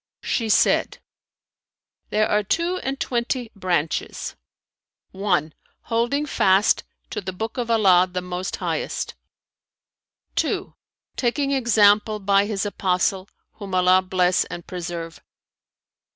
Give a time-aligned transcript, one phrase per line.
[0.23, 0.97] She said,
[2.09, 4.35] "There are two and twenty branches:
[5.11, 9.13] (1) holding fast to the Book of Allah the Most Highest;
[10.37, 10.73] (2)
[11.15, 13.29] taking example by His Apostle
[13.59, 15.21] (whom Allah bless and preserve!)